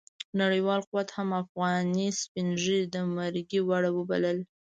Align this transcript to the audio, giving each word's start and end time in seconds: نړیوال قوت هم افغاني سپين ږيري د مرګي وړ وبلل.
نړیوال 0.41 0.81
قوت 0.89 1.09
هم 1.17 1.29
افغاني 1.41 2.07
سپين 2.21 2.47
ږيري 2.61 2.85
د 2.93 2.95
مرګي 3.15 3.59
وړ 3.67 3.83
وبلل. 3.97 4.37